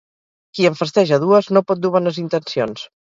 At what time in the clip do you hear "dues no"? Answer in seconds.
1.25-1.63